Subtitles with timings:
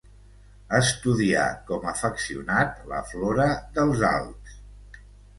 [0.75, 3.45] Estudià com afeccionat la flora
[3.77, 4.57] dels Alps.